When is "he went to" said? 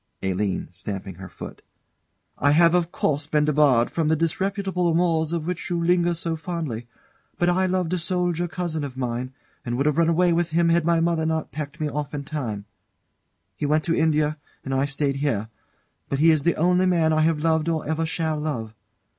13.55-13.95